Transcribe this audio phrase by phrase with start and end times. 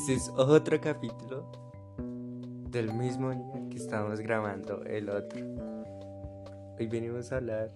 [0.00, 1.44] Este es otro capítulo
[2.70, 5.44] del mismo día que estábamos grabando el otro.
[6.78, 7.70] Hoy venimos a hablar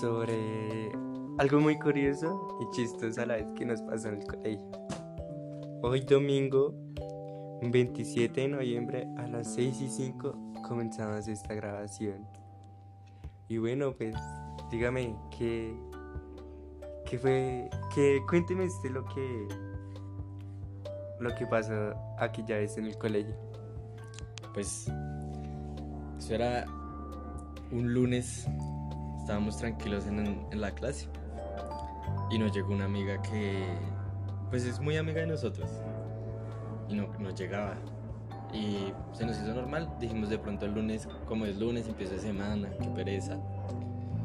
[0.00, 0.90] sobre
[1.38, 4.70] algo muy curioso y chistoso a la vez que nos pasó en el colegio.
[5.84, 6.74] Hoy domingo,
[7.62, 12.26] 27 de noviembre a las 6 y 5 comenzamos esta grabación.
[13.46, 14.16] Y bueno, pues
[14.72, 15.72] dígame qué,
[17.08, 19.65] qué fue, que cuénteme usted lo que
[21.20, 23.34] lo que pasó aquí ya es en el colegio.
[24.54, 24.90] Pues
[26.18, 26.66] eso era
[27.70, 28.46] un lunes,
[29.20, 31.08] estábamos tranquilos en, en la clase.
[32.30, 33.64] Y nos llegó una amiga que
[34.50, 35.70] pues es muy amiga de nosotros.
[36.88, 37.74] Y no nos llegaba.
[38.52, 39.92] Y se nos hizo normal.
[40.00, 43.38] Dijimos de pronto el lunes como es lunes empieza semana qué pereza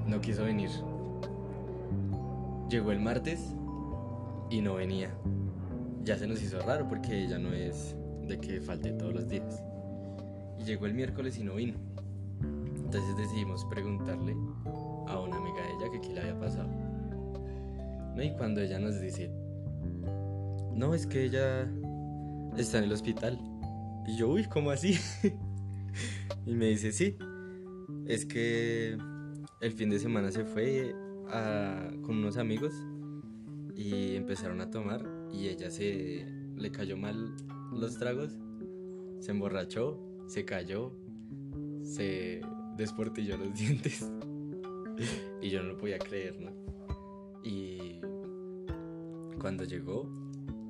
[0.08, 0.70] no quiso venir.
[2.70, 3.54] Llegó el martes
[4.50, 5.10] y no venía
[6.04, 7.96] ya se nos hizo raro porque ella no es
[8.28, 9.64] de que falte todos los días.
[10.60, 11.74] Y llegó el miércoles y no vino.
[12.76, 14.36] Entonces decidimos preguntarle
[15.08, 16.70] a una amiga de ella qué le había pasado.
[18.16, 18.24] ¿No?
[18.24, 19.32] Y cuando ella nos dice,
[20.74, 21.70] no, es que ella
[22.58, 23.40] está en el hospital.
[24.08, 24.98] Y yo, uy, ¿cómo así?
[26.46, 27.18] y me dice, sí,
[28.08, 28.98] es que
[29.62, 30.96] el fin de semana se fue
[32.02, 32.74] con unos amigos
[33.74, 37.36] y empezaron a tomar y ella se le cayó mal
[37.72, 38.38] los tragos,
[39.20, 40.92] se emborrachó, se cayó,
[41.84, 42.42] se
[42.78, 44.10] desportilló los dientes
[45.42, 46.52] y yo no lo podía creer, ¿no?
[47.44, 48.00] Y
[49.40, 50.10] cuando llegó,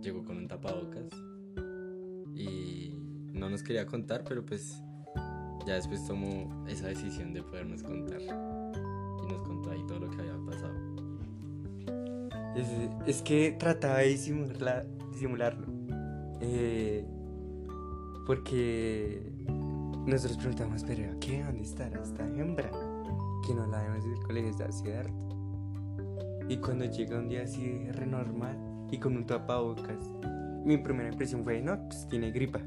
[0.02, 1.10] llegó con un tapabocas
[2.34, 2.96] y
[3.34, 4.82] no nos quería contar, pero pues
[5.66, 10.22] ya después tomó esa decisión de podernos contar y nos contó ahí todo lo que
[10.22, 10.71] había pasado.
[13.06, 15.68] Es, que trataba de disimularlo.
[16.42, 17.06] Eh,
[18.26, 19.22] porque
[20.06, 21.44] nosotros preguntamos, pero ¿qué?
[21.44, 22.72] ¿Dónde estará esta hembra?
[23.46, 25.12] Que no la vemos del colegio está cierto.
[26.50, 28.58] Y cuando llega un día así renormal
[28.92, 30.04] y con un tapabocas,
[30.66, 32.60] mi primera impresión fue, no, pues tiene gripa.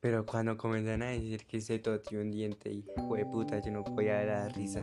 [0.00, 3.84] Pero cuando comienzan a decir que se totió un diente y fue puta, yo no
[3.84, 4.80] podía dar risa.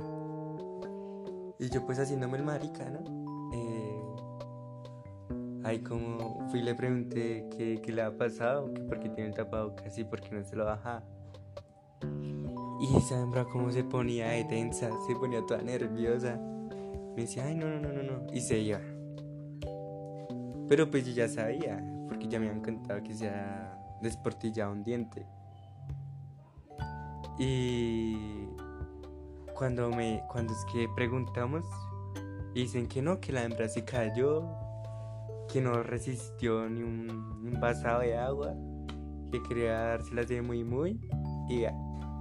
[1.59, 3.51] Y yo pues haciéndome el marica, ¿no?
[3.53, 4.01] Eh,
[5.63, 9.29] ahí como fui y le pregunté qué, qué le ha pasado, que por qué tiene
[9.29, 11.03] el tapabocas y por qué no se lo baja.
[12.79, 16.37] Y hembra como se ponía de tensa, se ponía toda nerviosa.
[17.15, 18.33] Me decía, ay, no, no, no, no, no.
[18.33, 18.81] Y se iba.
[20.67, 24.83] Pero pues yo ya sabía, porque ya me habían contado que se ha desportillado un
[24.83, 25.25] diente.
[27.39, 28.44] Y
[29.55, 31.63] cuando me cuando es que preguntamos
[32.53, 34.43] dicen que no que la hembra se cayó
[35.51, 38.53] que no resistió ni un, vasado de agua
[39.31, 40.99] que quería dárselas de muy muy
[41.49, 41.73] y ya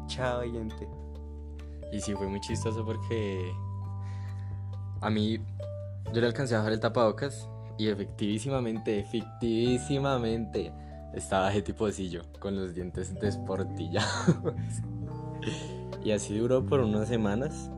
[0.07, 0.89] chao gente
[1.93, 3.53] y sí fue muy chistoso porque
[5.01, 5.39] a mí
[6.13, 10.73] yo le alcancé a bajar el tapabocas y efectivísimamente efectivísimamente
[11.15, 14.55] estaba de tipocillo con los dientes desportillados
[16.03, 17.71] Y así duró por unas semanas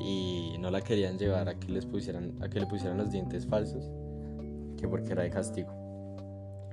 [0.00, 3.46] y no la querían llevar a que les pusieran a que le pusieran los dientes
[3.46, 3.90] falsos,
[4.76, 5.72] que porque era de castigo.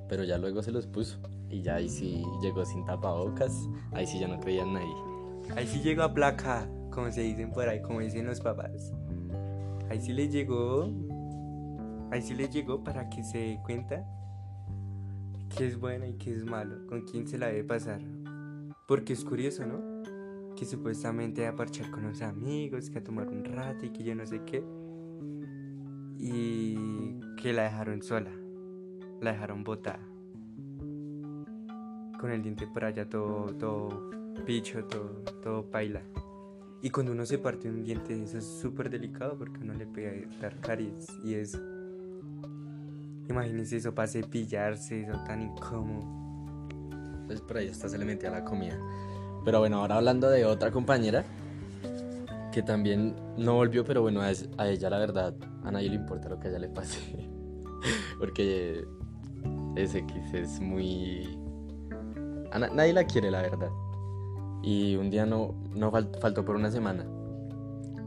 [0.10, 1.18] Pero ya luego se los puso
[1.50, 3.54] y ya ahí sí llegó sin tapabocas,
[3.92, 4.94] ahí sí ya no creían nadie.
[5.56, 8.94] Ahí sí llegó a placa, como se dicen por ahí, como dicen los papás.
[9.90, 10.90] Ahí sí le llegó,
[12.12, 14.06] ahí sí le llegó para que se dé cuenta
[15.56, 18.00] que es bueno y que es malo, con quién se la debe pasar.
[18.88, 19.91] Porque es curioso, ¿no?
[20.62, 24.14] Que supuestamente a parchar con los amigos, que a tomar un rato y que yo
[24.14, 24.64] no sé qué.
[26.20, 28.30] Y que la dejaron sola,
[29.22, 30.08] la dejaron botada.
[32.20, 34.12] Con el diente por allá todo, todo
[34.46, 36.04] picho, todo, todo paila.
[36.84, 40.28] Y cuando uno se parte un diente, eso es súper delicado porque uno le puede
[40.40, 41.58] dar caries y eso.
[43.28, 46.06] Imagínense eso para cepillarse, eso tan incómodo.
[47.26, 48.78] Pues por ahí hasta se le metía la comida.
[49.44, 51.26] Pero bueno, ahora hablando de otra compañera
[52.52, 54.32] que también no volvió, pero bueno, a,
[54.68, 55.34] ella la verdad,
[55.64, 57.30] a nadie le importa lo que a ella le pase.
[58.20, 58.86] Porque
[59.76, 61.38] ese X es muy...
[62.52, 63.70] A nadie la quiere, la verdad.
[64.62, 67.06] Y un día no, no faltó por una semana.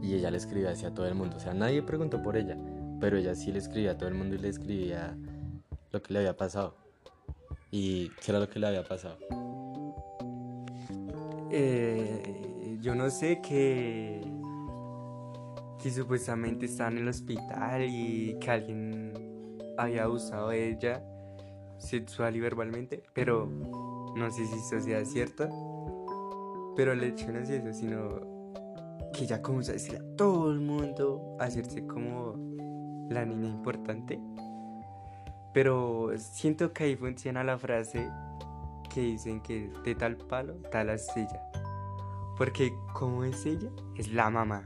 [0.01, 1.37] Y ella le escribía a todo el mundo.
[1.37, 2.55] O sea, nadie preguntó por ella.
[3.01, 5.17] Pero ella sí le escribía a todo el mundo y le escribía
[5.91, 6.75] lo que le había pasado.
[7.71, 9.17] Y qué era lo que le había pasado.
[11.57, 14.19] Eh, yo no sé que,
[15.81, 19.13] que supuestamente está en el hospital y que alguien
[19.77, 21.01] había abusado de ella
[21.77, 25.47] sexual y verbalmente, pero no sé si eso sea cierto.
[26.75, 28.19] Pero el hecho no es eso, sino
[29.13, 32.33] que ella comenzó a decirle a todo el mundo, a hacerse como
[33.09, 34.19] la niña importante.
[35.53, 38.11] Pero siento que ahí funciona la frase
[38.95, 41.41] que dicen que de tal palo, tal astilla.
[42.37, 44.63] Porque como es ella, es la mamá.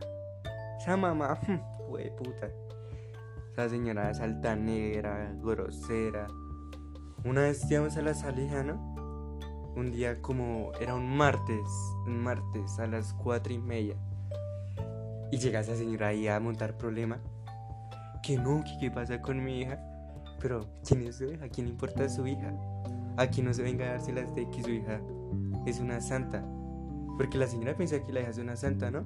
[0.80, 1.36] Esa mamá,
[1.90, 2.48] fue puta.
[3.52, 6.28] Esa señora es altanera, grosera.
[7.26, 8.76] Una vez íbamos a la salida, ¿no?
[9.76, 11.68] Un día como era un martes,
[12.06, 13.96] un martes a las cuatro y media.
[15.32, 17.20] Y llega esa señora ahí a montar problema.
[18.22, 19.80] Que no, que qué pasa con mi hija.
[20.40, 21.46] Pero, ¿quién es su hija?
[21.46, 22.54] ¿A quién importa su hija?
[23.20, 25.02] Aquí no se venga a dárselas de que su hija
[25.66, 26.42] es una santa.
[27.18, 29.04] Porque la señora piensa que la hija es una santa, ¿no?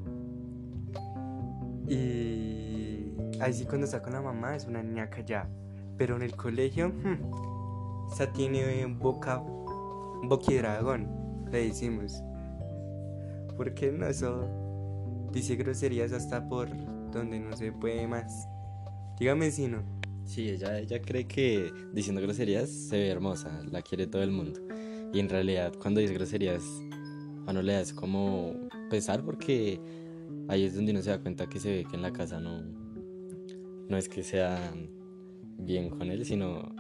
[1.88, 5.50] Y ahí sí cuando está con la mamá es una niña callada.
[5.98, 9.42] Pero en el colegio, hmm, esa tiene boca,
[10.26, 11.08] boquidragón,
[11.52, 12.22] le decimos.
[13.58, 14.48] Porque no, eso
[15.32, 16.70] dice groserías hasta por
[17.12, 18.48] donde no se puede más.
[19.18, 19.80] Dígame si no.
[20.26, 24.62] Sí, ella, ella cree que diciendo groserías se ve hermosa, la quiere todo el mundo.
[25.14, 26.64] Y en realidad cuando dice groserías
[27.46, 28.54] a no le das como
[28.90, 29.80] pesar porque
[30.48, 32.64] ahí es donde uno se da cuenta que se ve que en la casa no,
[33.90, 34.74] no es que sea
[35.58, 36.74] bien con él, sino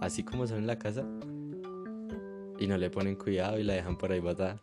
[0.00, 1.06] así como son en la casa
[2.58, 4.60] y no le ponen cuidado y la dejan por ahí botada.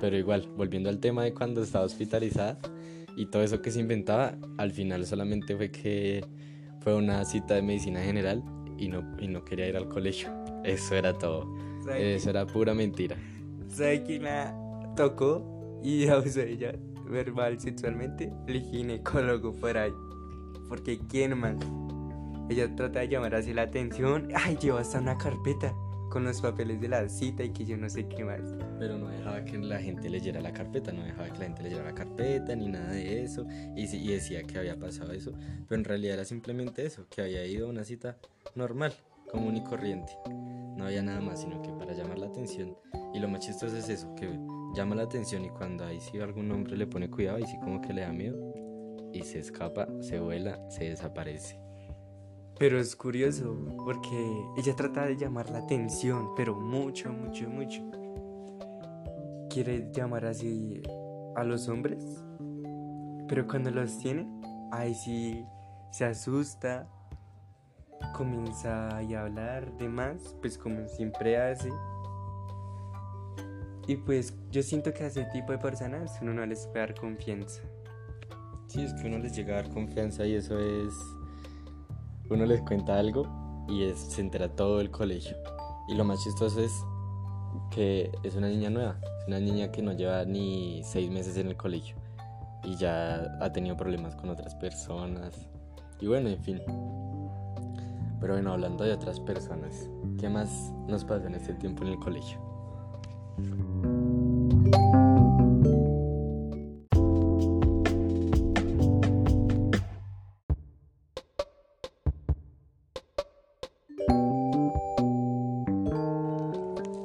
[0.00, 2.58] Pero igual, volviendo al tema de cuando estaba hospitalizada
[3.16, 6.24] y todo eso que se inventaba, al final solamente fue que
[6.84, 8.44] fue una cita de medicina general
[8.76, 10.28] y no, y no quería ir al colegio.
[10.64, 11.48] Eso era todo.
[11.96, 13.16] Eso era pura mentira.
[13.68, 14.54] ¿Sabe quién la
[14.94, 16.72] tocó y abusó de ella
[17.08, 18.30] verbal sexualmente?
[18.46, 19.92] El ginecólogo por ahí.
[20.68, 21.56] Porque quién más.
[22.50, 24.28] Ella trata de llamar así la atención.
[24.34, 25.74] Ay, lleva hasta una carpeta
[26.14, 28.40] con los papeles de la cita y que yo no sé qué más.
[28.78, 31.82] Pero no dejaba que la gente leyera la carpeta, no dejaba que la gente leyera
[31.82, 33.44] la carpeta ni nada de eso.
[33.74, 35.32] Y, y decía que había pasado eso.
[35.68, 38.16] Pero en realidad era simplemente eso, que había ido a una cita
[38.54, 38.94] normal,
[39.28, 40.12] común y corriente.
[40.76, 42.78] No había nada más, sino que para llamar la atención.
[43.12, 44.28] Y lo más chistoso es eso, que
[44.76, 47.80] llama la atención y cuando ahí sí algún hombre le pone cuidado y sí como
[47.80, 48.38] que le da miedo
[49.12, 51.63] y se escapa, se vuela, se desaparece.
[52.58, 57.82] Pero es curioso porque ella trata de llamar la atención, pero mucho, mucho, mucho.
[59.50, 60.82] Quiere llamar así
[61.34, 62.04] a los hombres,
[63.28, 64.28] pero cuando los tiene,
[64.70, 65.44] ahí sí
[65.90, 66.88] se asusta,
[68.16, 71.70] comienza a hablar de más, pues como siempre hace.
[73.86, 76.94] Y pues yo siento que a ese tipo de personas uno no les puede dar
[76.94, 77.62] confianza.
[78.68, 80.94] Sí, es que uno les llega a dar confianza y eso es
[82.30, 83.26] uno les cuenta algo
[83.68, 85.36] y se entera todo el colegio.
[85.88, 86.72] Y lo más chistoso es
[87.70, 91.48] que es una niña nueva, es una niña que no lleva ni seis meses en
[91.48, 91.96] el colegio
[92.64, 95.46] y ya ha tenido problemas con otras personas.
[96.00, 96.60] Y bueno, en fin.
[98.20, 99.88] Pero bueno, hablando de otras personas,
[100.18, 102.38] ¿qué más nos pasó en este tiempo en el colegio?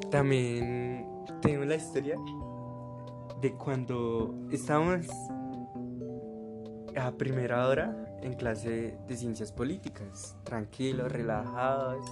[0.09, 1.07] También
[1.41, 2.15] tengo la historia
[3.41, 5.07] de cuando estábamos
[6.97, 12.05] a primera hora en clase de ciencias políticas, tranquilos, relajados,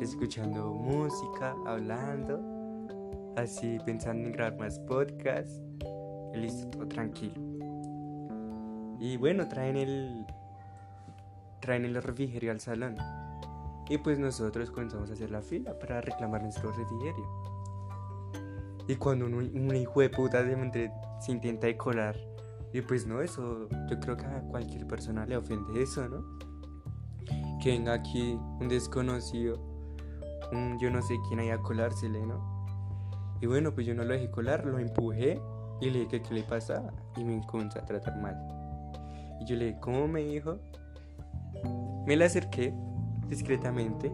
[0.00, 2.40] escuchando música, hablando,
[3.36, 5.62] así pensando en grabar más podcasts,
[6.34, 7.40] listo, todo tranquilo.
[9.00, 10.26] Y bueno, traen el
[11.60, 12.96] traen el refrigerio al salón.
[13.88, 17.26] Y pues nosotros comenzamos a hacer la fila para reclamar nuestro refrigerio.
[18.86, 22.16] Y cuando un, hijo de puta se, se intenta colar,
[22.72, 26.24] y pues no, eso, yo creo que a cualquier persona le ofende eso, ¿no?
[27.62, 29.58] Que venga aquí un desconocido,
[30.52, 32.66] un yo no sé quién haya a colársele, ¿no?
[33.40, 35.40] Y bueno, pues yo no lo dejé colar, lo empujé
[35.80, 38.36] y le dije que qué le pasaba y me encontró a tratar mal.
[39.40, 40.58] Y yo le dije, ¿cómo me dijo?
[42.06, 42.74] Me le acerqué
[43.28, 44.10] discretamente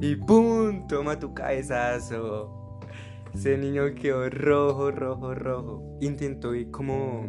[0.00, 0.86] y ¡pum!
[0.86, 2.78] Toma tu cabezazo.
[3.34, 5.98] Ese niño quedó rojo, rojo, rojo.
[6.00, 7.26] Intentó ir como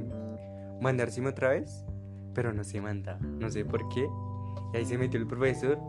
[0.79, 1.83] mandárseme otra vez,
[2.33, 4.07] pero no se manda, no sé por qué.
[4.73, 5.79] Y ahí se metió el profesor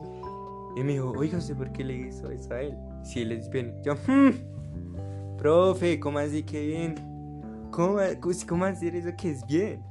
[0.77, 2.75] y me dijo, oiga, ¿usted por qué le hizo eso a él?
[3.05, 3.75] Si él es bien.
[3.85, 6.95] Yo, hmm, profe, ¿cómo así que bien?
[7.71, 7.99] ¿Cómo,
[8.49, 9.83] ¿Cómo hacer eso que es bien?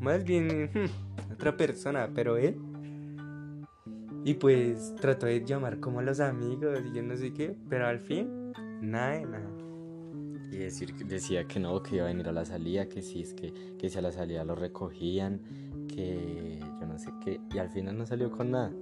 [0.00, 2.58] Más bien, hmm, otra persona, pero él
[4.24, 7.86] Y pues trató de llamar como a los amigos y yo no sé qué, pero
[7.86, 9.50] al fin, nada de nada.
[10.50, 13.34] Y decir, decía que no, que iba a venir a la salida, que sí, es
[13.34, 15.40] que, que si a la salida lo recogían,
[15.88, 18.72] que yo no sé qué, y al final no salió con nada.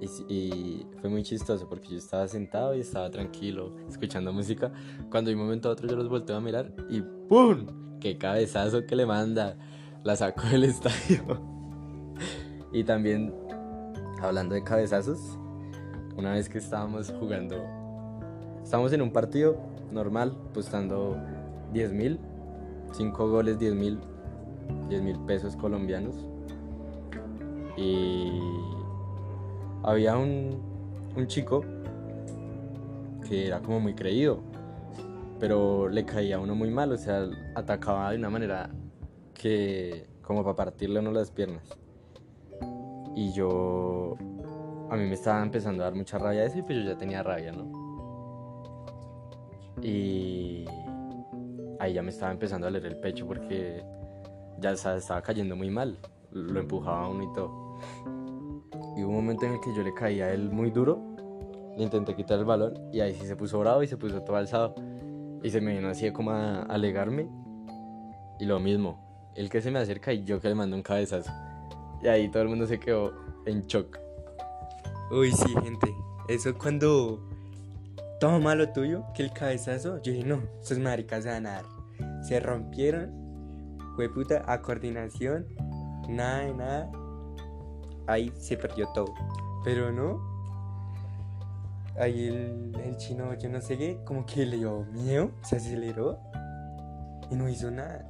[0.00, 4.72] Y, y, fue muy chistoso porque yo estaba sentado y estaba tranquilo, escuchando música,
[5.10, 7.66] cuando de un momento a otro yo los volteo a mirar y ¡pum!
[8.00, 9.58] ¡Qué cabezazo que le manda!
[10.02, 11.42] La sacó del estadio.
[12.72, 13.34] y también,
[14.22, 15.38] hablando de cabezazos,
[16.16, 17.56] una vez que estábamos jugando,
[18.62, 19.56] estábamos en un partido
[19.90, 21.16] normal, apostando
[21.72, 22.18] 10 mil,
[22.92, 23.98] 5 goles, 10 mil,
[24.88, 26.14] 10 mil pesos colombianos.
[27.76, 28.30] Y
[29.82, 30.60] había un,
[31.16, 31.64] un chico
[33.26, 34.40] que era como muy creído,
[35.38, 38.70] pero le caía a uno muy mal, o sea, atacaba de una manera
[39.34, 41.62] que como para partirle uno las piernas.
[43.14, 44.16] Y yo,
[44.90, 47.22] a mí me estaba empezando a dar mucha rabia eso y pues yo ya tenía
[47.22, 47.80] rabia, ¿no?
[49.82, 50.64] Y
[51.78, 53.82] ahí ya me estaba empezando a leer el pecho porque
[54.58, 55.98] ya estaba cayendo muy mal,
[56.32, 57.78] lo empujaba uno y todo.
[58.96, 61.00] Y hubo un momento en el que yo le caía a él muy duro,
[61.76, 64.36] le intenté quitar el balón y ahí sí se puso bravo y se puso todo
[64.36, 64.74] alzado.
[65.42, 67.28] Y se me vino así como a alegarme.
[68.38, 71.30] Y lo mismo, el que se me acerca y yo que le mando un cabezazo.
[72.02, 73.12] Y ahí todo el mundo se quedó
[73.46, 73.98] en shock.
[75.10, 75.94] Uy, sí, gente.
[76.28, 77.20] Eso cuando
[78.20, 81.64] todo malo tuyo, que el cabezazo, yo dije, no, esos maricas se van a dar.
[82.22, 83.10] Se rompieron,
[83.96, 85.46] fue puta, a coordinación,
[86.08, 86.90] nada de nada.
[88.06, 89.12] Ahí se perdió todo.
[89.64, 90.20] Pero no.
[91.98, 96.18] Ahí el, el chino, yo no sé qué, como que le dio miedo, se aceleró
[97.30, 98.08] y no hizo nada.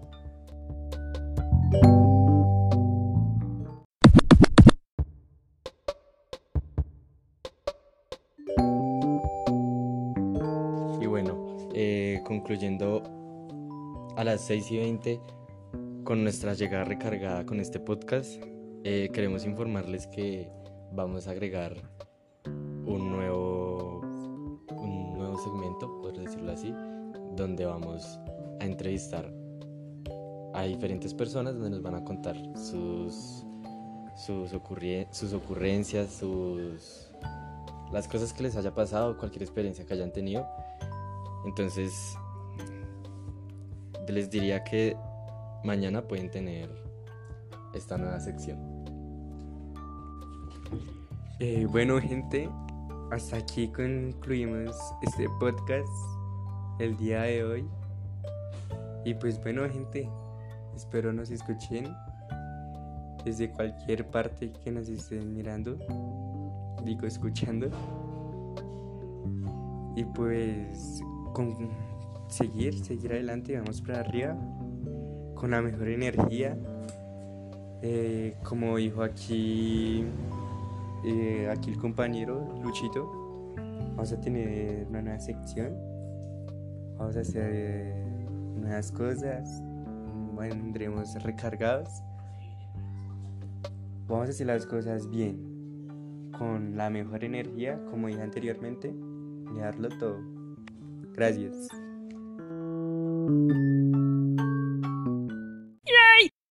[12.30, 13.02] Concluyendo
[14.16, 15.20] a las 6 y 20
[16.04, 18.40] con nuestra llegada recargada con este podcast,
[18.84, 20.48] eh, queremos informarles que
[20.92, 21.74] vamos a agregar
[22.46, 24.00] un nuevo,
[24.70, 26.72] un nuevo segmento, por decirlo así,
[27.34, 28.20] donde vamos
[28.60, 29.28] a entrevistar
[30.54, 33.44] a diferentes personas donde nos van a contar sus,
[34.14, 34.50] sus,
[35.10, 37.10] sus ocurrencias, sus,
[37.90, 40.46] las cosas que les haya pasado, cualquier experiencia que hayan tenido.
[41.44, 42.16] Entonces,
[44.08, 44.96] les diría que
[45.64, 46.70] mañana pueden tener
[47.74, 48.58] esta nueva sección.
[51.38, 52.48] Eh, bueno, gente,
[53.10, 55.88] hasta aquí concluimos este podcast
[56.78, 57.68] el día de hoy.
[59.04, 60.08] Y pues bueno, gente,
[60.76, 61.94] espero nos escuchen
[63.24, 65.78] desde cualquier parte que nos estén mirando,
[66.84, 67.68] digo escuchando.
[69.96, 71.00] Y pues
[71.32, 71.54] con
[72.30, 74.36] seguir, seguir adelante, vamos para arriba
[75.34, 76.56] con la mejor energía.
[77.82, 80.04] Eh, como dijo aquí,
[81.04, 83.54] eh, aquí el compañero Luchito,
[83.90, 85.74] vamos a tener una nueva sección,
[86.98, 87.94] vamos a hacer
[88.56, 89.62] nuevas cosas,
[90.38, 91.88] vendremos recargados,
[94.06, 98.94] vamos a hacer las cosas bien, con la mejor energía, como dije anteriormente,
[99.54, 100.18] y darlo todo.
[101.14, 101.68] Gracias.